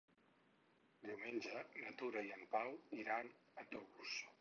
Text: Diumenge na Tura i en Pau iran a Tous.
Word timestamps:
Diumenge 1.09 1.61
na 1.83 1.93
Tura 2.01 2.25
i 2.31 2.35
en 2.39 2.49
Pau 2.57 2.75
iran 3.05 3.33
a 3.65 3.71
Tous. 3.77 4.21